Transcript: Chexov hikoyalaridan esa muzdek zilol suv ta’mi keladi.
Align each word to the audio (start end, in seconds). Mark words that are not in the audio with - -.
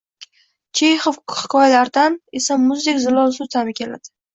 Chexov 0.79 1.21
hikoyalaridan 1.41 2.19
esa 2.43 2.61
muzdek 2.67 3.07
zilol 3.09 3.41
suv 3.41 3.57
ta’mi 3.57 3.83
keladi. 3.83 4.17